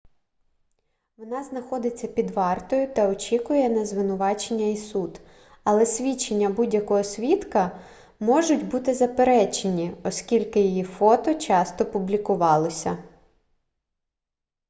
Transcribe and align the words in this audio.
вона 1.17 1.43
знаходиться 1.43 2.07
під 2.07 2.31
вартою 2.31 2.93
та 2.93 3.09
очікує 3.09 3.69
на 3.69 3.85
звинувачення 3.85 4.65
і 4.65 4.77
суд 4.77 5.21
але 5.63 5.85
свідчення 5.85 6.49
будь-якого 6.49 7.03
свідка 7.03 7.79
можуть 8.19 8.65
бути 8.67 8.93
заперечені 8.93 9.95
оскільки 10.03 10.59
її 10.59 10.83
фото 10.83 11.33
часто 11.33 11.85
публікувалося 11.85 12.97